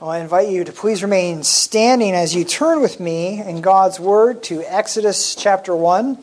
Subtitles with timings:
[0.00, 4.00] Well, I invite you to please remain standing as you turn with me in God's
[4.00, 6.18] Word to Exodus chapter 1.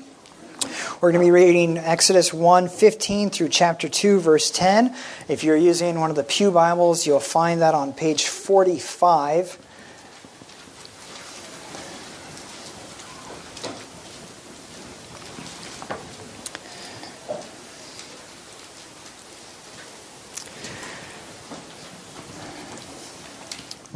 [1.00, 4.94] We're going to be reading Exodus 1 15 through chapter 2, verse 10.
[5.30, 9.58] If you're using one of the Pew Bibles, you'll find that on page 45.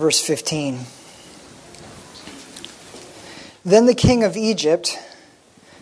[0.05, 0.81] Verse 15.
[3.65, 4.99] Then the king of Egypt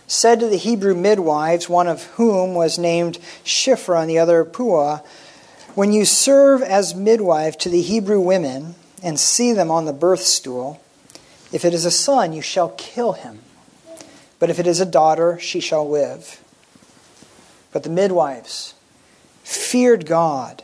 [0.08, 5.02] said to the Hebrew midwives, one of whom was named Shiphrah and the other Puah,
[5.76, 10.22] When you serve as midwife to the Hebrew women and see them on the birth
[10.22, 10.82] stool,
[11.52, 13.40] if it is a son, you shall kill him.
[14.40, 16.42] But if it is a daughter, she shall live.
[17.74, 18.74] But the midwives
[19.44, 20.64] feared God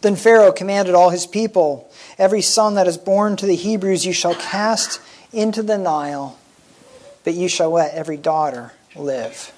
[0.00, 4.12] Then Pharaoh commanded all his people Every son that is born to the Hebrews you
[4.12, 5.00] shall cast
[5.32, 6.38] into the Nile,
[7.24, 9.52] but you shall let every daughter live.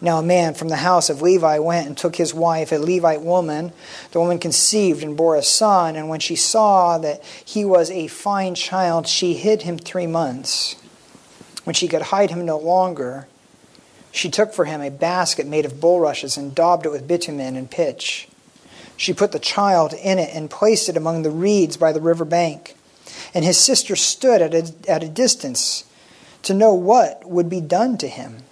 [0.00, 3.22] Now a man from the house of Levi went and took his wife, a Levite
[3.22, 3.72] woman.
[4.10, 8.08] The woman conceived and bore a son, and when she saw that he was a
[8.08, 10.74] fine child, she hid him three months.
[11.62, 13.28] When she could hide him no longer,
[14.10, 17.70] she took for him a basket made of bulrushes and daubed it with bitumen and
[17.70, 18.26] pitch.
[19.02, 22.24] She put the child in it and placed it among the reeds by the river
[22.24, 22.76] bank.
[23.34, 25.82] And his sister stood at a, at a distance
[26.42, 28.44] to know what would be done to him.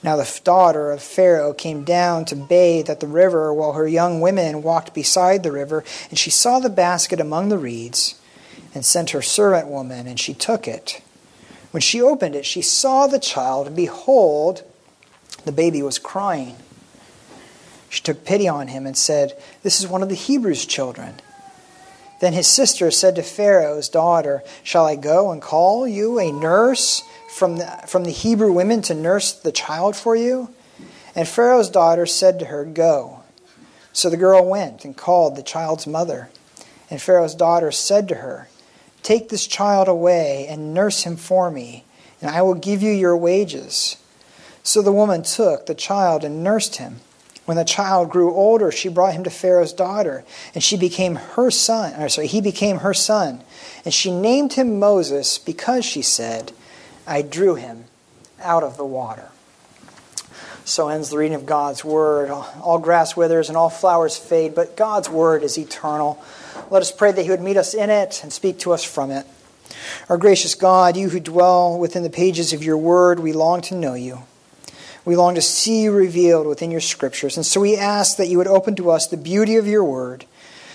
[0.00, 4.20] Now the daughter of Pharaoh came down to bathe at the river while her young
[4.20, 8.14] women walked beside the river, and she saw the basket among the reeds,
[8.76, 11.02] and sent her servant woman, and she took it.
[11.72, 14.62] When she opened it, she saw the child, and behold,
[15.44, 16.54] the baby was crying.
[17.94, 21.14] She took pity on him and said, This is one of the Hebrews' children.
[22.20, 27.04] Then his sister said to Pharaoh's daughter, Shall I go and call you a nurse
[27.32, 30.52] from the, from the Hebrew women to nurse the child for you?
[31.14, 33.20] And Pharaoh's daughter said to her, Go.
[33.92, 36.30] So the girl went and called the child's mother.
[36.90, 38.48] And Pharaoh's daughter said to her,
[39.04, 41.84] Take this child away and nurse him for me,
[42.20, 43.98] and I will give you your wages.
[44.64, 46.98] So the woman took the child and nursed him.
[47.44, 50.24] When the child grew older, she brought him to Pharaoh's daughter,
[50.54, 52.00] and she became her son.
[52.00, 53.42] Or sorry, he became her son.
[53.84, 56.52] And she named him Moses because she said,
[57.06, 57.84] I drew him
[58.40, 59.28] out of the water.
[60.64, 62.30] So ends the reading of God's word.
[62.30, 66.22] All grass withers and all flowers fade, but God's word is eternal.
[66.70, 69.10] Let us pray that He would meet us in it and speak to us from
[69.10, 69.26] it.
[70.08, 73.74] Our gracious God, you who dwell within the pages of your word, we long to
[73.74, 74.22] know you.
[75.04, 77.36] We long to see you revealed within your scriptures.
[77.36, 80.24] And so we ask that you would open to us the beauty of your word,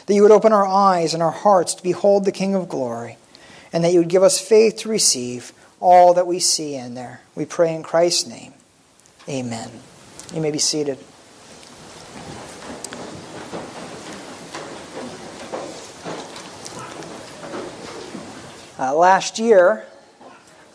[0.05, 3.17] that you would open our eyes and our hearts to behold the King of glory,
[3.73, 7.21] and that you would give us faith to receive all that we see in there.
[7.35, 8.53] We pray in Christ's name.
[9.27, 9.71] Amen.
[10.33, 10.99] You may be seated.
[18.77, 19.85] Uh, last year,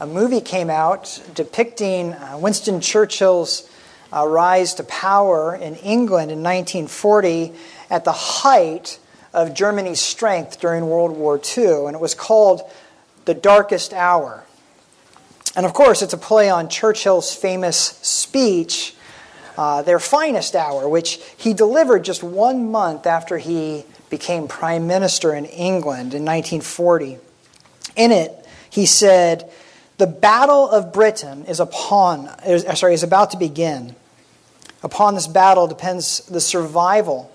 [0.01, 3.69] a movie came out depicting uh, Winston Churchill's
[4.13, 7.53] uh, rise to power in England in 1940
[7.91, 8.99] at the height
[9.33, 12.63] of Germany's strength during World War II, and it was called
[13.25, 14.45] The Darkest Hour.
[15.57, 18.95] And of course, it's a play on Churchill's famous speech,
[19.57, 25.35] uh, Their Finest Hour, which he delivered just one month after he became Prime Minister
[25.35, 27.19] in England in 1940.
[27.97, 28.33] In it,
[28.71, 29.51] he said,
[30.05, 33.97] the battle of Britain is upon, is, uh, sorry, is about to begin.
[34.83, 37.33] Upon this battle depends the survival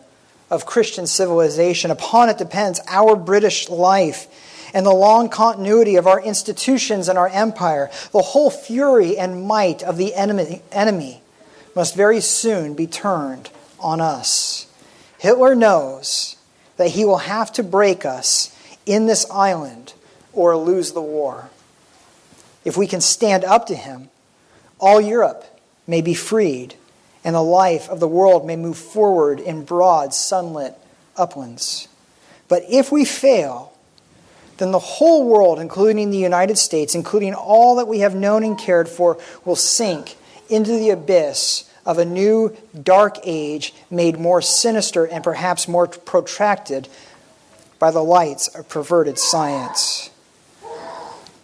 [0.51, 1.89] of Christian civilization.
[1.89, 4.27] Upon it depends our British life
[4.71, 7.89] and the long continuity of our institutions and our empire.
[8.12, 11.24] The whole fury and might of the enemy, enemy
[11.75, 13.50] must very soon be turned
[13.80, 14.68] on us.
[15.18, 16.36] Hitler knows
[16.77, 18.56] that he will have to break us
[18.86, 19.94] in this island
[20.33, 21.50] or lose the war.
[22.65, 24.09] If we can stand up to him,
[24.79, 25.45] all Europe
[25.88, 26.75] may be freed,
[27.23, 30.75] and the life of the world may move forward in broad, sunlit
[31.17, 31.88] uplands.
[32.47, 33.73] But if we fail,
[34.57, 38.57] then the whole world, including the United States, including all that we have known and
[38.57, 40.17] cared for, will sink
[40.50, 46.88] into the abyss of a new dark age made more sinister and perhaps more protracted
[47.79, 50.09] by the lights of perverted science.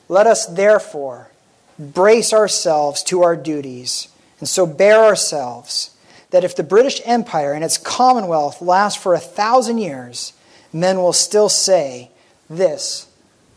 [0.07, 1.29] Let us therefore
[1.77, 4.07] brace ourselves to our duties
[4.39, 5.95] and so bear ourselves
[6.31, 10.33] that if the British Empire and its Commonwealth last for a thousand years,
[10.73, 12.11] men will still say,
[12.49, 13.07] This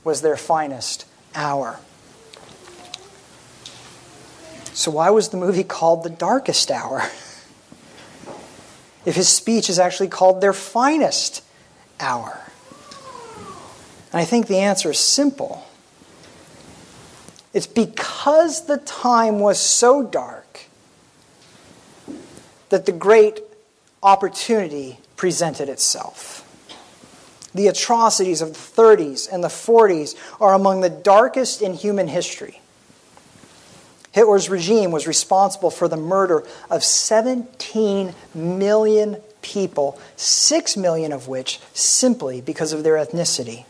[0.05, 1.05] was their finest
[1.35, 1.81] hour.
[4.73, 7.01] So, why was the movie called The Darkest Hour?
[9.05, 11.43] if his speech is actually called Their Finest
[11.99, 12.41] Hour?
[14.13, 15.68] And I think the answer is simple.
[17.53, 20.67] It's because the time was so dark
[22.69, 23.41] that the great
[24.03, 26.45] opportunity presented itself.
[27.55, 32.61] The atrocities of the 30s and the 40s are among the darkest in human history.
[34.13, 41.61] Hitler's regime was responsible for the murder of 17 million people, 6 million of which
[41.73, 43.65] simply because of their ethnicity.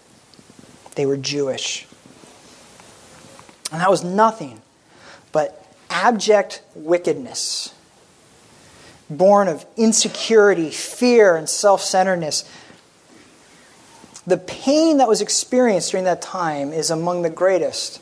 [0.95, 1.88] They were Jewish.
[3.71, 4.63] And that was nothing
[5.33, 7.75] but abject wickedness,
[9.11, 12.49] born of insecurity, fear, and self centeredness.
[14.27, 18.01] The pain that was experienced during that time is among the greatest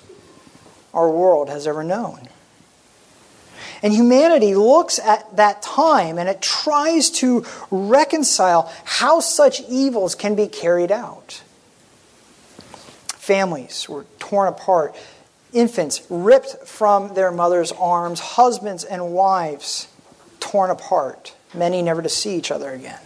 [0.93, 2.29] our world has ever known.
[3.83, 10.35] And humanity looks at that time and it tries to reconcile how such evils can
[10.35, 11.43] be carried out.
[13.09, 14.97] Families were torn apart,
[15.53, 19.89] infants ripped from their mother's arms, husbands and wives
[20.41, 23.01] torn apart, many never to see each other again.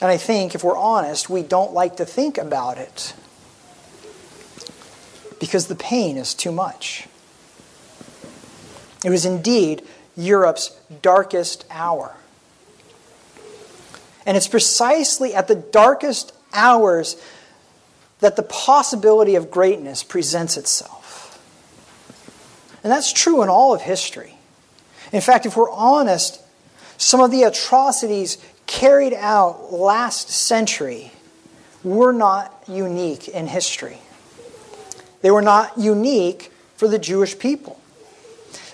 [0.00, 3.14] And I think, if we're honest, we don't like to think about it
[5.40, 7.08] because the pain is too much.
[9.04, 9.82] It was indeed
[10.16, 12.14] Europe's darkest hour.
[14.26, 17.16] And it's precisely at the darkest hours
[18.20, 21.38] that the possibility of greatness presents itself.
[22.82, 24.34] And that's true in all of history.
[25.12, 26.40] In fact, if we're honest,
[26.96, 31.12] some of the atrocities carried out last century
[31.82, 33.98] were not unique in history.
[35.22, 37.80] They were not unique for the Jewish people.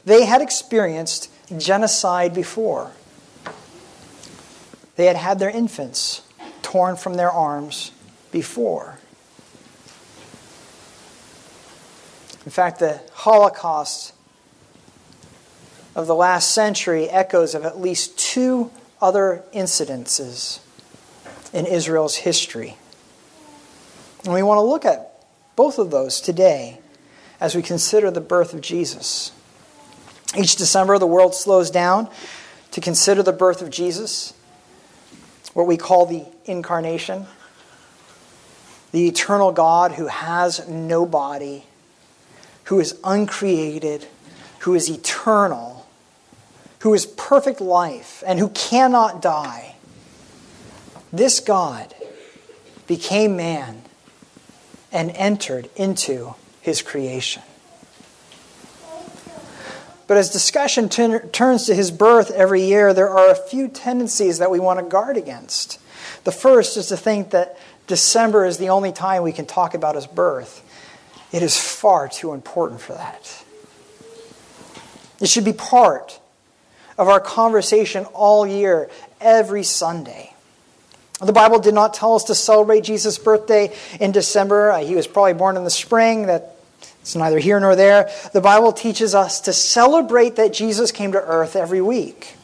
[0.05, 2.91] They had experienced genocide before.
[4.96, 6.23] They had had their infants
[6.62, 7.93] torn from their arms
[8.31, 8.99] before.
[12.44, 14.12] In fact, the Holocaust
[15.94, 18.70] of the last century echoes of at least two
[19.00, 20.61] other incidences
[21.52, 22.76] in Israel's history.
[24.25, 25.25] And we want to look at
[25.56, 26.81] both of those today
[27.41, 29.32] as we consider the birth of Jesus.
[30.37, 32.11] Each December, the world slows down
[32.73, 34.35] to consider the birth of Jesus,
[35.52, 37.26] what we call the incarnation,
[38.91, 41.64] the eternal God who has no body
[42.64, 44.06] who is uncreated,
[44.61, 45.87] who is eternal,
[46.81, 49.76] who is perfect life, and who cannot die.
[51.12, 51.94] This God
[52.87, 53.82] became man
[54.93, 57.43] and entered into his creation.
[60.06, 64.50] But as discussion turns to his birth every year, there are a few tendencies that
[64.50, 65.81] we want to guard against.
[66.24, 69.94] The first is to think that December is the only time we can talk about
[69.94, 70.62] his birth.
[71.34, 73.44] It is far too important for that.
[75.20, 76.20] It should be part
[76.96, 78.88] of our conversation all year,
[79.20, 80.32] every Sunday.
[81.20, 84.70] The Bible did not tell us to celebrate Jesus' birthday in December.
[84.70, 86.26] Uh, he was probably born in the spring.
[86.26, 86.55] That
[87.00, 88.12] it's neither here nor there.
[88.32, 92.36] The Bible teaches us to celebrate that Jesus came to earth every week.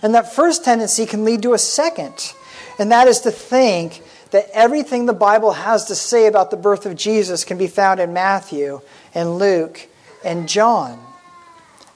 [0.00, 2.34] And that first tendency can lead to a second,
[2.78, 6.86] and that is to think that everything the Bible has to say about the birth
[6.86, 8.80] of Jesus can be found in Matthew
[9.14, 9.88] and Luke
[10.24, 11.02] and John,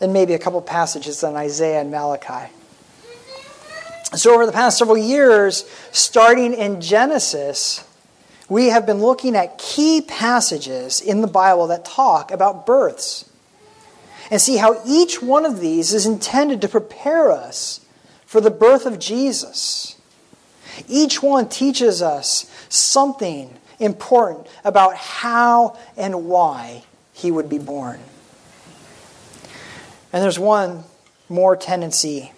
[0.01, 2.53] and maybe a couple passages in Isaiah and Malachi.
[4.15, 7.85] So, over the past several years, starting in Genesis,
[8.49, 13.29] we have been looking at key passages in the Bible that talk about births
[14.31, 17.81] and see how each one of these is intended to prepare us
[18.27, 19.94] for the birth of Jesus.
[20.89, 28.01] Each one teaches us something important about how and why he would be born.
[30.13, 30.85] And there's one
[31.29, 32.33] more tendency.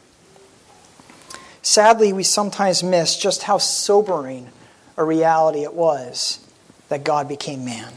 [1.63, 4.51] Sadly, we sometimes miss just how sobering
[4.97, 6.41] a reality it was
[6.89, 7.93] that God became man.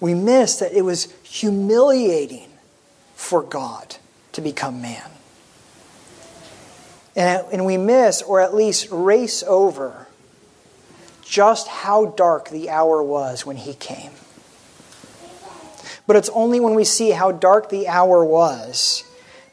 [0.00, 2.48] We miss that it was humiliating
[3.14, 3.96] for God
[4.32, 5.10] to become man.
[7.16, 10.06] And, uh, and we miss, or at least race over,
[11.22, 14.10] just how dark the hour was when he came.
[16.06, 19.04] But it's only when we see how dark the hour was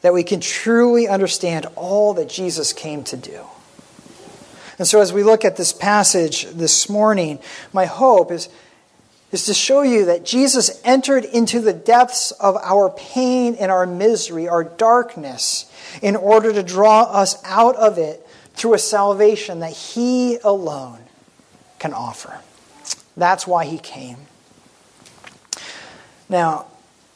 [0.02, 3.46] that we can truly understand all that Jesus came to do.
[4.78, 7.38] And so, as we look at this passage this morning,
[7.72, 8.48] my hope is,
[9.32, 13.86] is to show you that Jesus entered into the depths of our pain and our
[13.86, 15.70] misery, our darkness,
[16.02, 18.24] in order to draw us out of it
[18.54, 21.00] through a salvation that He alone
[21.78, 22.40] can offer.
[23.16, 24.18] That's why He came.
[26.28, 26.66] Now,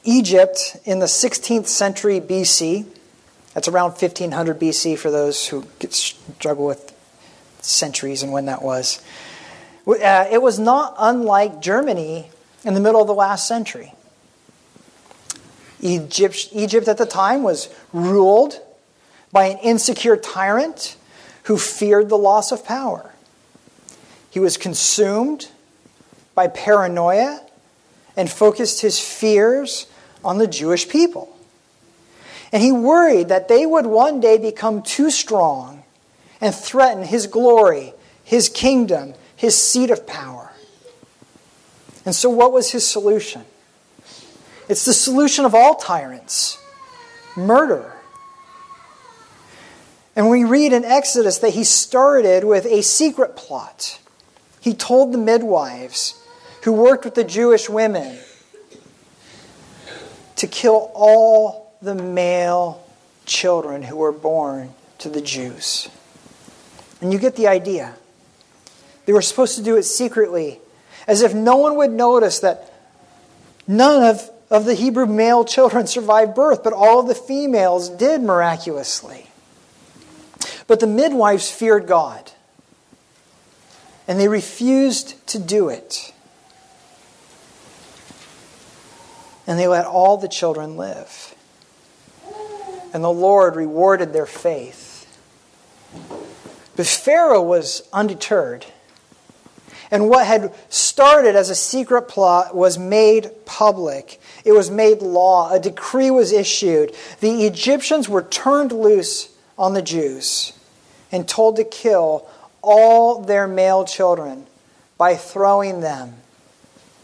[0.02, 2.86] Egypt in the 16th century BC,
[3.52, 6.94] that's around 1500 BC for those who struggle with
[7.60, 9.02] centuries and when that was.
[9.86, 12.30] Uh, it was not unlike Germany
[12.64, 13.92] in the middle of the last century.
[15.80, 18.60] Egypt, Egypt at the time was ruled
[19.30, 20.96] by an insecure tyrant
[21.44, 23.12] who feared the loss of power.
[24.30, 25.48] He was consumed
[26.34, 27.40] by paranoia
[28.16, 29.86] and focused his fears
[30.24, 31.36] on the Jewish people.
[32.52, 35.84] And he worried that they would one day become too strong
[36.40, 37.92] and threaten his glory,
[38.24, 40.50] his kingdom, his seat of power.
[42.04, 43.44] And so, what was his solution?
[44.68, 46.58] It's the solution of all tyrants
[47.36, 47.92] murder.
[50.16, 54.00] And we read in Exodus that he started with a secret plot.
[54.60, 56.20] He told the midwives
[56.62, 58.18] who worked with the Jewish women
[60.36, 62.82] to kill all the male
[63.26, 65.88] children who were born to the Jews.
[67.00, 67.94] And you get the idea.
[69.06, 70.60] They were supposed to do it secretly,
[71.06, 72.72] as if no one would notice that
[73.66, 78.22] none of, of the Hebrew male children survived birth, but all of the females did
[78.22, 79.26] miraculously.
[80.66, 82.32] But the midwives feared God,
[84.06, 86.12] and they refused to do it.
[89.46, 91.34] and they let all the children live.
[92.92, 95.06] And the Lord rewarded their faith.
[96.74, 98.66] But Pharaoh was undeterred.
[99.90, 104.20] And what had started as a secret plot was made public.
[104.44, 105.52] It was made law.
[105.52, 106.94] A decree was issued.
[107.20, 110.52] The Egyptians were turned loose on the Jews
[111.12, 112.28] and told to kill
[112.62, 114.46] all their male children
[114.98, 116.14] by throwing them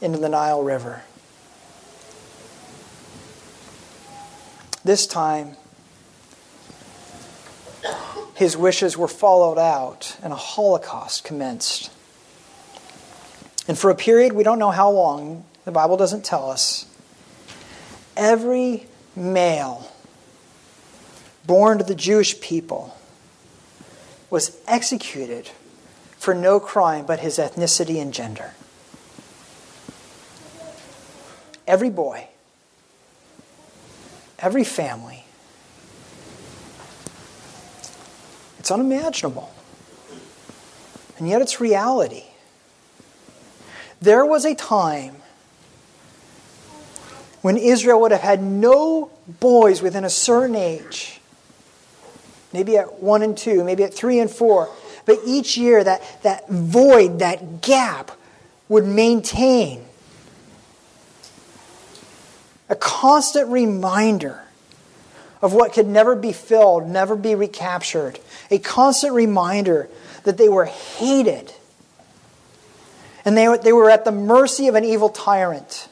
[0.00, 1.04] into the Nile River.
[4.84, 5.56] This time,
[8.34, 11.91] his wishes were followed out and a holocaust commenced.
[13.68, 16.86] And for a period, we don't know how long, the Bible doesn't tell us,
[18.16, 19.90] every male
[21.46, 22.96] born to the Jewish people
[24.30, 25.50] was executed
[26.16, 28.54] for no crime but his ethnicity and gender.
[31.66, 32.28] Every boy
[34.42, 35.24] every family.
[38.58, 39.54] It's unimaginable.
[41.16, 42.24] And yet it's reality.
[44.02, 45.14] There was a time
[47.40, 51.20] when Israel would have had no boys within a certain age,
[52.52, 54.68] maybe at one and two, maybe at three and four,
[55.06, 58.10] but each year that, that void, that gap
[58.68, 59.84] would maintain.
[62.68, 64.42] A constant reminder
[65.40, 68.18] of what could never be filled, never be recaptured,
[68.50, 69.88] a constant reminder
[70.24, 71.54] that they were hated
[73.24, 75.88] and they, they were at the mercy of an evil tyrant.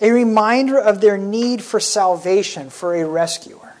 [0.00, 3.74] A reminder of their need for salvation, for a rescuer.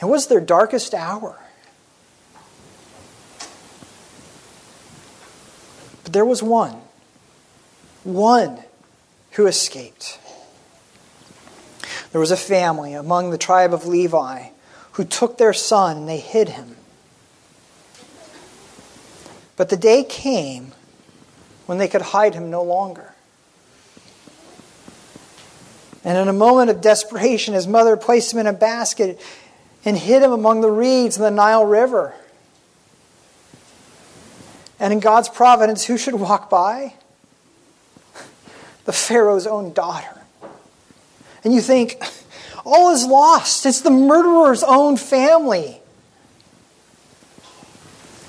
[0.00, 1.38] It was their darkest hour.
[6.02, 6.80] But there was one
[8.06, 8.62] one
[9.32, 10.18] who escaped.
[12.12, 14.48] There was a family among the tribe of Levi
[14.92, 16.75] who took their son and they hid him.
[19.56, 20.72] But the day came
[21.66, 23.14] when they could hide him no longer.
[26.04, 29.20] And in a moment of desperation, his mother placed him in a basket
[29.84, 32.14] and hid him among the reeds in the Nile River.
[34.78, 36.94] And in God's providence, who should walk by?
[38.86, 40.22] the Pharaoh's own daughter.
[41.44, 42.02] And you think,
[42.64, 43.66] all is lost.
[43.66, 45.80] It's the murderer's own family.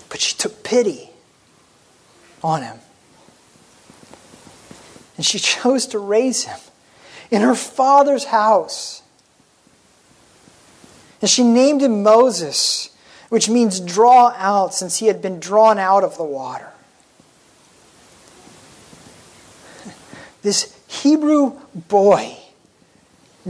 [0.09, 1.11] But she took pity
[2.43, 2.79] on him.
[5.15, 6.59] And she chose to raise him
[7.31, 9.01] in her father's house.
[11.21, 12.89] And she named him Moses,
[13.29, 16.71] which means draw out, since he had been drawn out of the water.
[20.43, 22.37] This Hebrew boy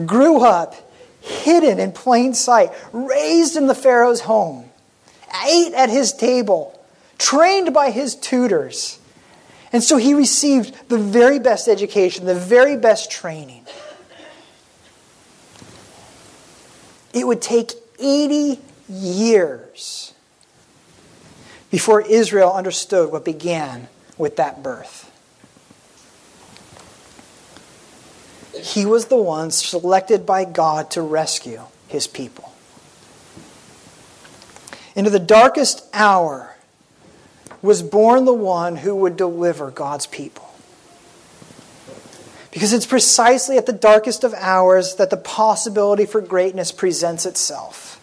[0.06, 0.75] grew up
[1.22, 4.70] hidden in plain sight, raised in the Pharaoh's home,
[5.46, 6.76] ate at his table,
[7.18, 9.00] trained by his tutors.
[9.74, 13.66] And so he received the very best education, the very best training.
[17.14, 18.60] It would take 80
[18.90, 20.14] years
[21.70, 25.12] before Israel understood what began with that birth.
[28.56, 32.54] He was the one selected by God to rescue his people.
[34.96, 36.57] Into the darkest hour
[37.62, 40.54] was born the one who would deliver God's people.
[42.52, 48.02] Because it's precisely at the darkest of hours that the possibility for greatness presents itself.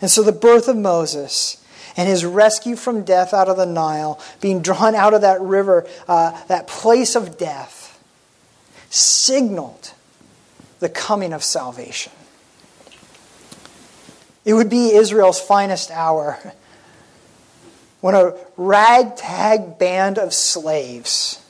[0.00, 1.64] And so the birth of Moses
[1.96, 5.88] and his rescue from death out of the Nile, being drawn out of that river,
[6.06, 8.00] uh, that place of death,
[8.90, 9.92] signaled
[10.78, 12.12] the coming of salvation.
[14.44, 16.54] It would be Israel's finest hour
[18.00, 21.44] when a ragtag band of slaves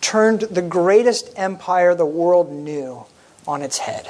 [0.00, 3.04] turned the greatest empire the world knew
[3.46, 4.06] on its head.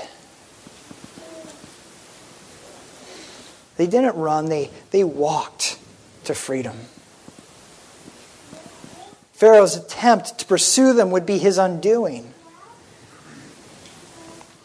[3.77, 5.79] They didn't run, they, they walked
[6.25, 6.77] to freedom.
[9.33, 12.35] Pharaoh's attempt to pursue them would be his undoing.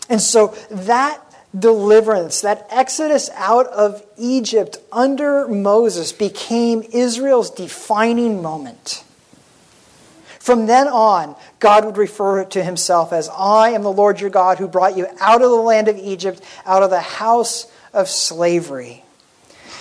[0.09, 1.22] And so that
[1.57, 9.03] deliverance, that exodus out of Egypt under Moses became Israel's defining moment.
[10.39, 14.57] From then on, God would refer to himself as I am the Lord your God
[14.57, 19.03] who brought you out of the land of Egypt, out of the house of slavery.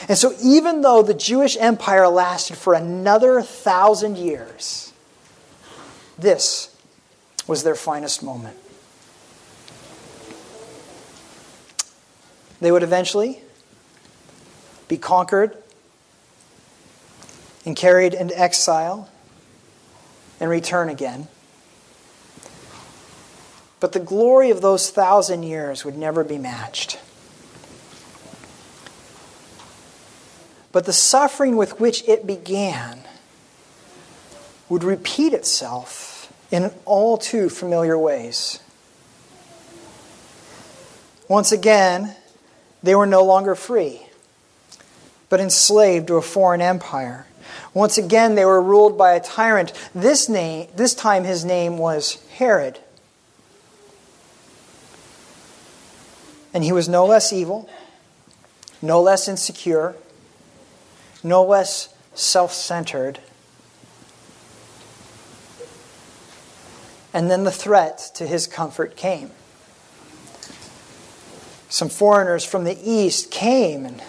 [0.09, 4.93] And so, even though the Jewish empire lasted for another thousand years,
[6.19, 6.77] this
[7.47, 8.57] was their finest moment.
[12.63, 13.41] They would eventually
[14.87, 15.57] be conquered
[17.67, 19.11] and carried into exile
[20.39, 21.27] and return again.
[23.81, 27.01] But the glory of those thousand years would never be matched.
[30.71, 33.01] But the suffering with which it began
[34.69, 38.61] would repeat itself in all too familiar ways.
[41.27, 42.15] Once again,
[42.83, 44.03] they were no longer free,
[45.29, 47.27] but enslaved to a foreign empire.
[47.75, 49.73] Once again, they were ruled by a tyrant.
[49.95, 52.79] This, name, this time, his name was Herod.
[56.53, 57.69] And he was no less evil,
[58.83, 59.95] no less insecure,
[61.23, 63.21] no less self centered.
[67.15, 69.31] And then the threat to his comfort came.
[71.73, 74.03] Some foreigners from the east came and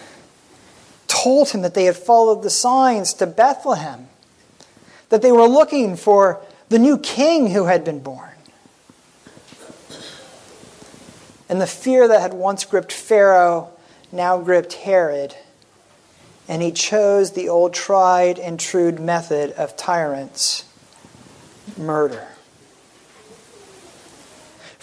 [1.08, 4.10] told him that they had followed the signs to Bethlehem,
[5.08, 8.34] that they were looking for the new king who had been born.
[11.47, 13.71] And the fear that had once gripped Pharaoh
[14.12, 15.34] now gripped Herod
[16.49, 20.65] and he chose the old tried and true method of tyrants
[21.78, 22.28] murder.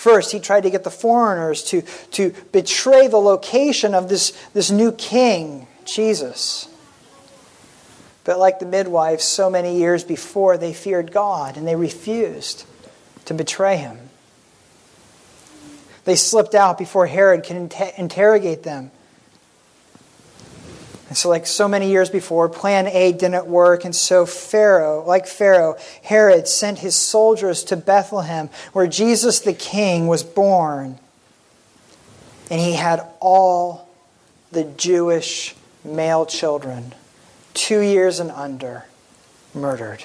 [0.01, 1.83] First, he tried to get the foreigners to,
[2.13, 6.71] to betray the location of this, this new king, Jesus.
[8.25, 12.65] But like the midwives, so many years before, they feared God and they refused
[13.27, 13.99] to betray him.
[16.07, 18.93] They slipped out before Herod could inter- interrogate them
[21.11, 23.85] and so, like so many years before, plan A didn't work.
[23.85, 30.07] And so, Pharaoh, like Pharaoh, Herod sent his soldiers to Bethlehem, where Jesus the King
[30.07, 31.01] was born.
[32.49, 33.89] And he had all
[34.53, 36.95] the Jewish male children,
[37.55, 38.85] two years and under,
[39.53, 40.05] murdered.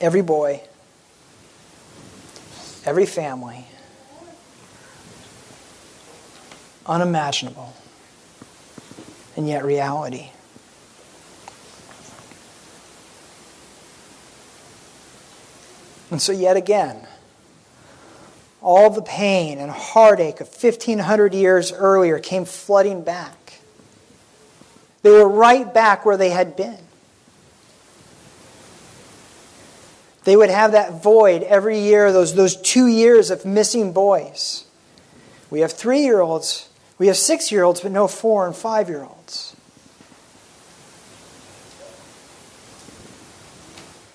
[0.00, 0.60] Every boy,
[2.84, 3.66] every family,
[6.90, 7.72] unimaginable,
[9.36, 10.30] and yet reality.
[16.10, 17.06] And so, yet again,
[18.60, 23.60] all the pain and heartache of 1500 years earlier came flooding back.
[25.02, 26.78] They were right back where they had been.
[30.24, 34.66] They would have that void every year, those, those two years of missing boys.
[35.48, 36.69] We have three year olds,
[37.00, 39.56] we have six year olds, but no four and five year olds.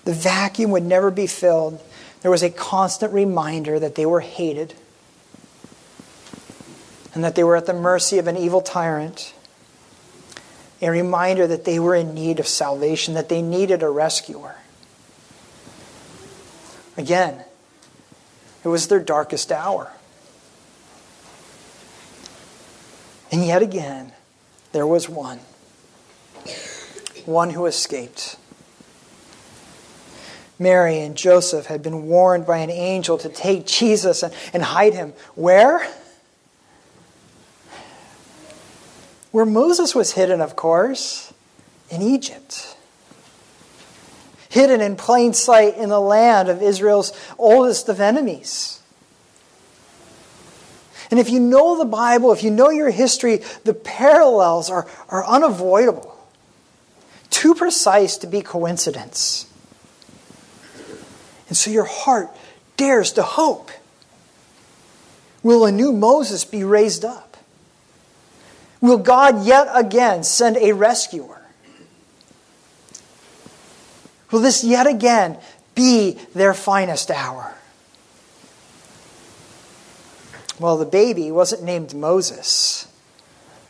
[0.04, 1.82] The vacuum would never be filled.
[2.20, 4.74] There was a constant reminder that they were hated
[7.12, 9.34] and that they were at the mercy of an evil tyrant.
[10.80, 14.54] A reminder that they were in need of salvation, that they needed a rescuer.
[16.96, 17.42] Again,
[18.62, 19.90] it was their darkest hour.
[23.36, 24.12] And yet again,
[24.72, 25.40] there was one.
[27.26, 28.36] One who escaped.
[30.58, 34.94] Mary and Joseph had been warned by an angel to take Jesus and, and hide
[34.94, 35.12] him.
[35.34, 35.86] Where?
[39.32, 41.34] Where Moses was hidden, of course,
[41.90, 42.74] in Egypt.
[44.48, 48.80] Hidden in plain sight in the land of Israel's oldest of enemies.
[51.10, 55.24] And if you know the Bible, if you know your history, the parallels are, are
[55.24, 56.16] unavoidable.
[57.30, 59.46] Too precise to be coincidence.
[61.48, 62.28] And so your heart
[62.76, 63.70] dares to hope.
[65.42, 67.36] Will a new Moses be raised up?
[68.80, 71.40] Will God yet again send a rescuer?
[74.30, 75.38] Will this yet again
[75.74, 77.55] be their finest hour?
[80.58, 82.88] Well, the baby wasn't named Moses.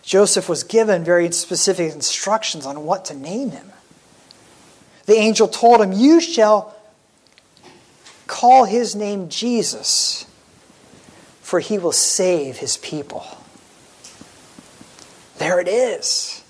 [0.02, 3.72] Joseph was given very specific instructions on what to name him.
[5.06, 6.74] The angel told him, You shall
[8.26, 10.26] call his name Jesus,
[11.40, 13.26] for he will save his people.
[15.38, 16.42] There it is.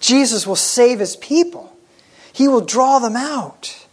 [0.00, 1.76] Jesus will save his people,
[2.32, 3.86] he will draw them out,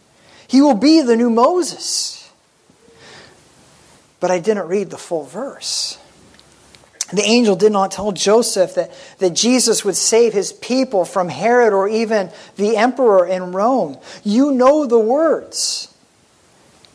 [0.48, 2.23] he will be the new Moses.
[4.24, 5.98] But I didn't read the full verse.
[7.12, 11.74] The angel did not tell Joseph that, that Jesus would save his people from Herod
[11.74, 13.98] or even the emperor in Rome.
[14.24, 15.94] You know the words.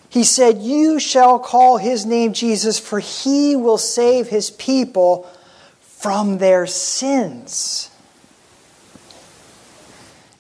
[0.09, 5.31] He said, You shall call his name Jesus, for he will save his people
[5.83, 7.91] from their sins.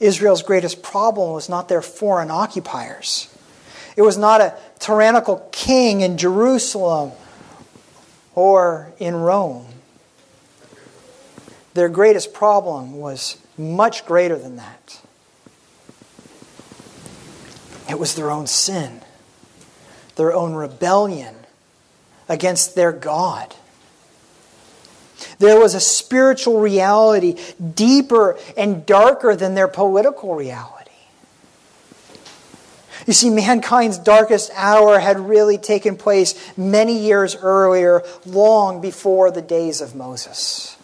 [0.00, 3.28] Israel's greatest problem was not their foreign occupiers.
[3.94, 7.12] It was not a tyrannical king in Jerusalem
[8.34, 9.66] or in Rome.
[11.74, 15.00] Their greatest problem was much greater than that.
[17.88, 19.00] It was their own sin
[20.18, 21.34] their own rebellion
[22.28, 23.54] against their God.
[25.38, 27.36] There was a spiritual reality
[27.74, 30.77] deeper and darker than their political reality.
[33.08, 39.40] You see, mankind's darkest hour had really taken place many years earlier, long before the
[39.40, 40.76] days of Moses.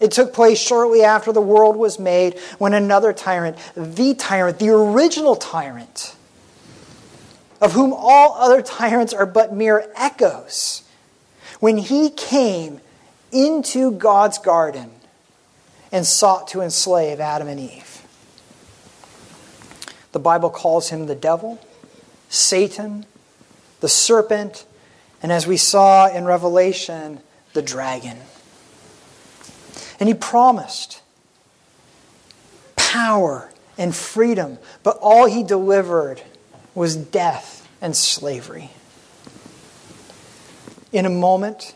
[0.00, 4.70] It took place shortly after the world was made when another tyrant, the tyrant, the
[4.70, 6.16] original tyrant,
[7.60, 10.82] of whom all other tyrants are but mere echoes,
[11.60, 12.80] when he came
[13.32, 14.92] into God's garden
[15.92, 17.87] and sought to enslave Adam and Eve.
[20.12, 21.58] The Bible calls him the devil,
[22.28, 23.06] Satan,
[23.80, 24.66] the serpent,
[25.22, 27.20] and as we saw in Revelation,
[27.52, 28.18] the dragon.
[30.00, 31.02] And he promised
[32.76, 36.22] power and freedom, but all he delivered
[36.74, 38.70] was death and slavery.
[40.92, 41.74] In a moment,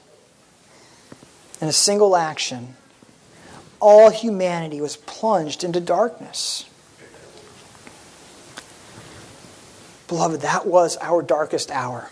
[1.61, 2.77] in a single action,
[3.81, 6.65] all humanity was plunged into darkness.
[10.13, 12.11] Beloved, that was our darkest hour.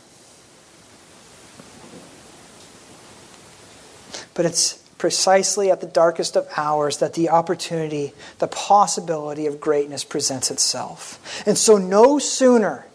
[4.33, 10.03] But it's precisely at the darkest of hours that the opportunity, the possibility of greatness
[10.03, 11.45] presents itself.
[11.47, 12.87] And so, no sooner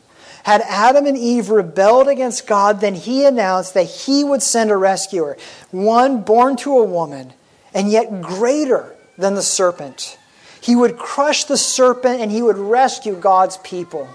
[0.42, 4.76] had Adam and Eve rebelled against God than he announced that he would send a
[4.76, 5.38] rescuer,
[5.70, 7.32] one born to a woman,
[7.76, 10.18] and yet greater than the serpent.
[10.60, 14.10] He would crush the serpent and he would rescue God's people.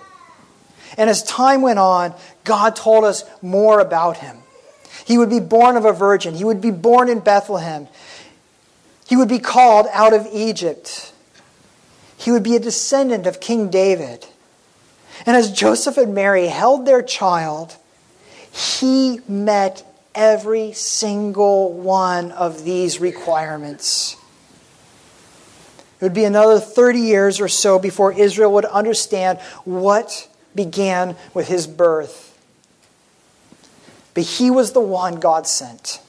[0.96, 4.38] And as time went on, God told us more about him.
[5.04, 6.34] He would be born of a virgin.
[6.34, 7.88] He would be born in Bethlehem.
[9.06, 11.12] He would be called out of Egypt.
[12.16, 14.26] He would be a descendant of King David.
[15.26, 17.76] And as Joseph and Mary held their child,
[18.52, 24.16] he met every single one of these requirements.
[26.00, 31.48] It would be another 30 years or so before Israel would understand what began with
[31.48, 32.26] his birth.
[34.14, 36.00] But he was the one God sent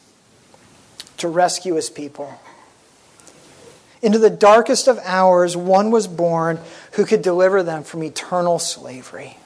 [1.18, 2.40] to rescue his people.
[4.02, 6.60] Into the darkest of hours, one was born
[6.94, 9.38] who could deliver them from eternal slavery.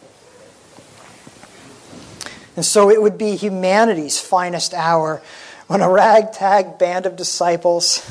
[2.56, 5.22] And so it would be humanity's finest hour
[5.68, 8.10] when a ragtag band of disciples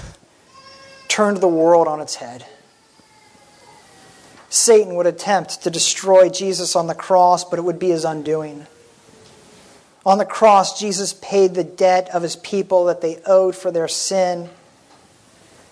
[1.09, 2.44] turned the world on its head.
[4.54, 8.68] Satan would attempt to destroy Jesus on the cross, but it would be his undoing.
[10.06, 13.88] On the cross, Jesus paid the debt of his people that they owed for their
[13.88, 14.48] sin.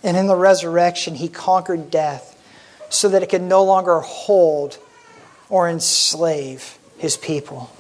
[0.02, 2.36] And in the resurrection, he conquered death
[2.90, 4.78] so that it could no longer hold
[5.48, 7.70] or enslave his people.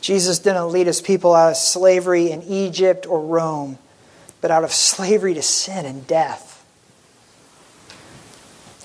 [0.00, 3.78] Jesus didn't lead his people out of slavery in Egypt or Rome,
[4.46, 6.64] but out of slavery to sin and death.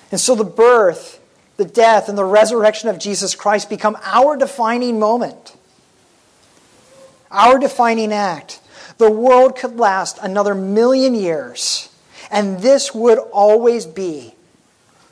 [0.10, 1.22] And so the birth,
[1.58, 5.56] the death, and the resurrection of Jesus Christ become our defining moment,
[7.30, 8.60] our defining act.
[8.98, 11.90] The world could last another million years,
[12.32, 14.34] and this would always be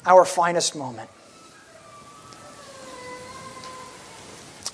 [0.03, 1.11] our finest moment.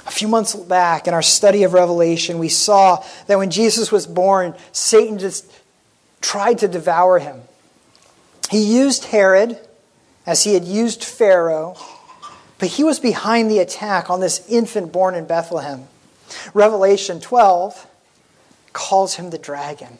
[0.07, 4.07] A few months back in our study of Revelation, we saw that when Jesus was
[4.07, 5.51] born, Satan just
[6.25, 7.43] tried to devour him.
[8.49, 9.59] He used Herod
[10.25, 11.75] as he had used Pharaoh,
[12.57, 15.87] but he was behind the attack on this infant born in Bethlehem.
[16.55, 17.85] Revelation 12
[18.73, 19.99] calls him the dragon.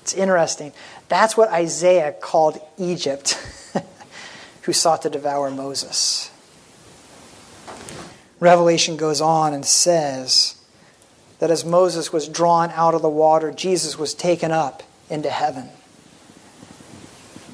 [0.00, 0.72] It's interesting.
[1.08, 3.38] That's what Isaiah called Egypt,
[4.62, 6.30] who sought to devour Moses.
[8.40, 10.58] Revelation goes on and says
[11.38, 15.68] that as Moses was drawn out of the water, Jesus was taken up into heaven.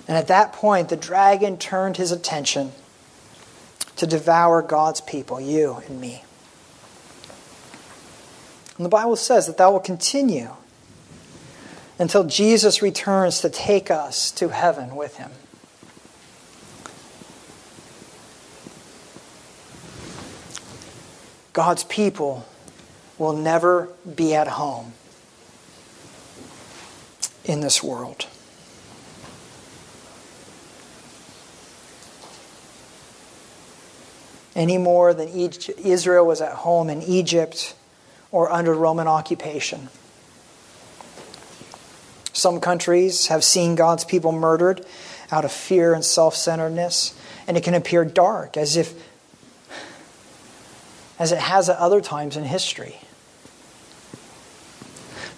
[0.09, 2.73] And at that point, the dragon turned his attention
[3.97, 6.23] to devour God's people, you and me.
[8.77, 10.51] And the Bible says that that will continue
[11.99, 15.31] until Jesus returns to take us to heaven with him.
[21.55, 22.47] God's people
[23.17, 24.93] will never be at home
[27.47, 28.27] in this world.
[34.55, 37.75] Any more than Israel was at home in Egypt
[38.33, 39.89] or under Roman occupation.
[42.33, 44.85] Some countries have seen God's people murdered
[45.31, 48.95] out of fear and self centeredness, and it can appear dark, as if
[51.19, 52.97] as it has at other times in history.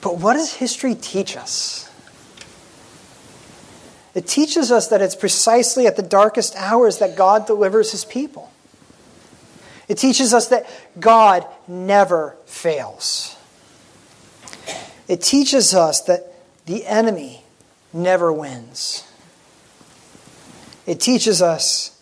[0.00, 1.87] But what does history teach us?
[4.18, 8.50] It teaches us that it's precisely at the darkest hours that God delivers his people.
[9.86, 13.36] It teaches us that God never fails.
[15.06, 16.34] It teaches us that
[16.66, 17.44] the enemy
[17.92, 19.08] never wins.
[20.84, 21.96] It teaches us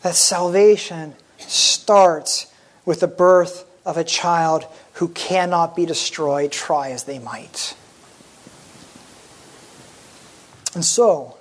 [0.00, 2.50] that salvation starts
[2.86, 7.76] with the birth of a child who cannot be destroyed, try as they might.
[10.76, 11.38] And so,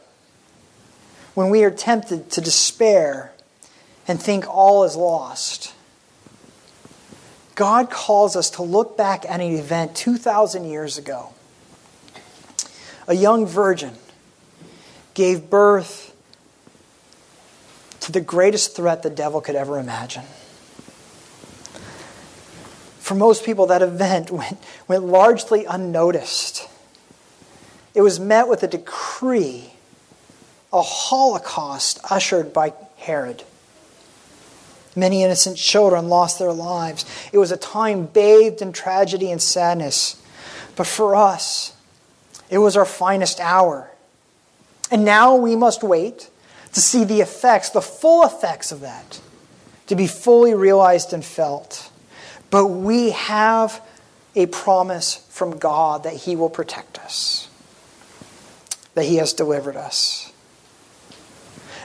[1.33, 3.33] when we are tempted to despair
[4.07, 5.73] and think all is lost,
[7.55, 11.33] God calls us to look back at an event 2,000 years ago.
[13.09, 13.95] A young virgin
[15.15, 16.15] gave birth
[17.99, 20.23] to the greatest threat the devil could ever imagine
[23.05, 26.67] for most people, that event went, went largely unnoticed.
[27.95, 29.71] It was met with a decree,
[30.71, 33.43] a holocaust ushered by Herod.
[34.95, 37.05] Many innocent children lost their lives.
[37.33, 40.21] It was a time bathed in tragedy and sadness.
[40.75, 41.75] But for us,
[42.49, 43.89] it was our finest hour.
[44.91, 46.29] And now we must wait
[46.73, 49.19] to see the effects, the full effects of that,
[49.87, 51.91] to be fully realized and felt.
[52.49, 53.81] But we have
[54.35, 57.44] a promise from God that He will protect us,
[58.95, 60.31] that He has delivered us.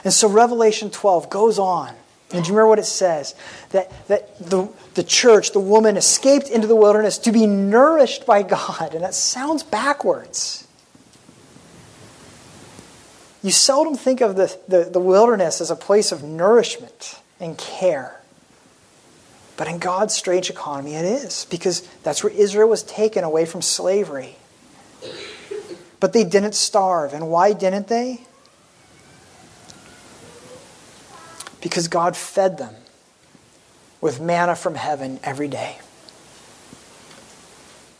[0.03, 1.93] And so Revelation 12 goes on.
[2.33, 3.35] And do you remember what it says?
[3.71, 8.41] That, that the, the church, the woman, escaped into the wilderness to be nourished by
[8.43, 8.93] God.
[8.93, 10.67] And that sounds backwards.
[13.43, 18.21] You seldom think of the, the, the wilderness as a place of nourishment and care.
[19.57, 23.61] But in God's strange economy, it is, because that's where Israel was taken away from
[23.61, 24.37] slavery.
[26.01, 27.13] But they didn't starve.
[27.13, 28.25] And why didn't they?
[31.61, 32.75] Because God fed them
[34.01, 35.77] with manna from heaven every day.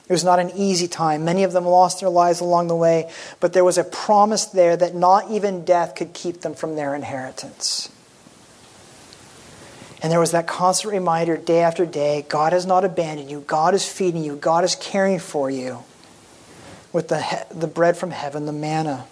[0.09, 1.23] It was not an easy time.
[1.23, 3.09] Many of them lost their lives along the way,
[3.39, 6.95] but there was a promise there that not even death could keep them from their
[6.95, 7.89] inheritance.
[10.01, 13.75] And there was that constant reminder day after day God has not abandoned you, God
[13.75, 15.83] is feeding you, God is caring for you
[16.93, 19.05] with the, the bread from heaven, the manna.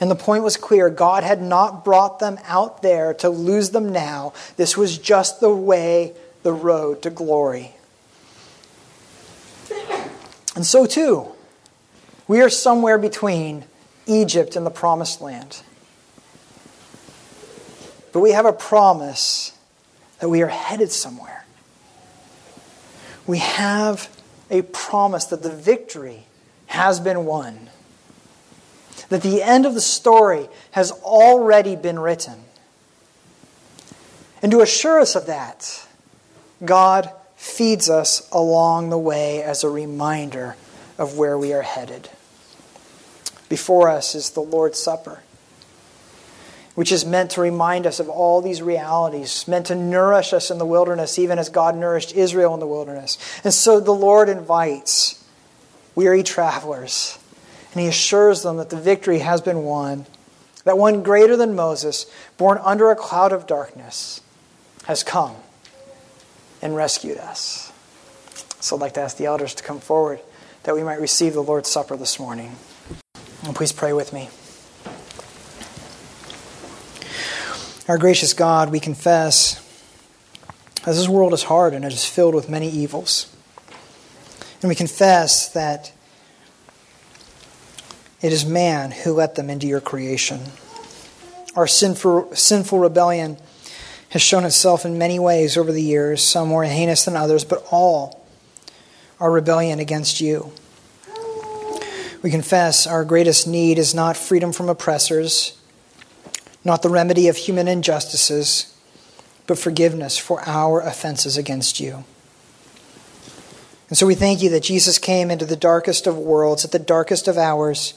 [0.00, 3.92] And the point was clear God had not brought them out there to lose them
[3.92, 4.32] now.
[4.56, 6.12] This was just the way,
[6.42, 7.74] the road to glory.
[10.54, 11.28] And so, too,
[12.28, 13.64] we are somewhere between
[14.06, 15.62] Egypt and the promised land.
[18.12, 19.56] But we have a promise
[20.20, 21.44] that we are headed somewhere.
[23.26, 24.08] We have
[24.50, 26.26] a promise that the victory
[26.66, 27.70] has been won,
[29.08, 32.44] that the end of the story has already been written.
[34.42, 35.86] And to assure us of that,
[36.64, 40.56] God feeds us along the way as a reminder
[40.98, 42.08] of where we are headed.
[43.48, 45.22] Before us is the Lord's Supper,
[46.74, 50.58] which is meant to remind us of all these realities, meant to nourish us in
[50.58, 53.18] the wilderness, even as God nourished Israel in the wilderness.
[53.44, 55.24] And so the Lord invites
[55.94, 57.18] weary travelers,
[57.72, 60.06] and He assures them that the victory has been won,
[60.64, 62.06] that one greater than Moses,
[62.36, 64.20] born under a cloud of darkness,
[64.84, 65.36] has come
[66.60, 67.72] and rescued us.
[68.60, 70.20] So I'd like to ask the elders to come forward
[70.64, 72.56] that we might receive the Lord's Supper this morning.
[73.44, 74.30] And please pray with me.
[77.86, 79.60] Our gracious God, we confess
[80.84, 83.30] that this world is hard and it is filled with many evils.
[84.62, 85.92] And we confess that
[88.22, 90.40] it is man who let them into your creation.
[91.54, 93.36] Our sinful, sinful rebellion
[94.08, 97.66] has shown itself in many ways over the years, some more heinous than others, but
[97.70, 98.26] all
[99.20, 100.52] are rebellion against you.
[102.22, 105.58] We confess our greatest need is not freedom from oppressors,
[106.64, 108.74] not the remedy of human injustices,
[109.46, 112.04] but forgiveness for our offenses against you.
[113.88, 116.78] And so we thank you that Jesus came into the darkest of worlds, at the
[116.78, 117.94] darkest of hours,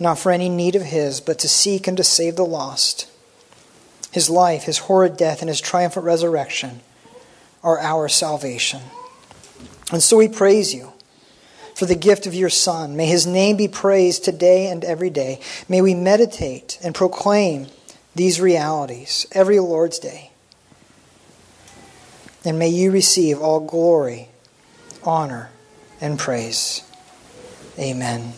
[0.00, 3.08] not for any need of his, but to seek and to save the lost.
[4.10, 6.80] His life, his horrid death, and his triumphant resurrection
[7.62, 8.82] are our salvation.
[9.92, 10.92] And so we praise you
[11.76, 12.96] for the gift of your Son.
[12.96, 15.40] May his name be praised today and every day.
[15.68, 17.68] May we meditate and proclaim
[18.14, 20.30] these realities every Lord's Day.
[22.44, 24.28] And may you receive all glory,
[25.04, 25.50] honor,
[26.00, 26.82] and praise.
[27.78, 28.34] Amen.